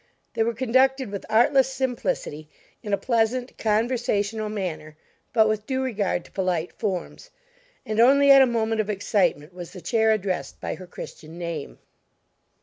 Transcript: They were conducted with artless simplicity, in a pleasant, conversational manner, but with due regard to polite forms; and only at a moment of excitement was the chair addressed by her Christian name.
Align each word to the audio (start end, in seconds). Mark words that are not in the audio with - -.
They 0.33 0.41
were 0.41 0.55
conducted 0.55 1.11
with 1.11 1.27
artless 1.29 1.71
simplicity, 1.71 2.49
in 2.81 2.91
a 2.91 2.97
pleasant, 2.97 3.55
conversational 3.59 4.49
manner, 4.49 4.97
but 5.31 5.47
with 5.47 5.67
due 5.67 5.83
regard 5.83 6.25
to 6.25 6.31
polite 6.31 6.73
forms; 6.73 7.29
and 7.85 7.99
only 7.99 8.31
at 8.31 8.41
a 8.41 8.47
moment 8.47 8.81
of 8.81 8.89
excitement 8.89 9.53
was 9.53 9.73
the 9.73 9.79
chair 9.81 10.09
addressed 10.11 10.59
by 10.59 10.73
her 10.73 10.87
Christian 10.87 11.37
name. 11.37 11.77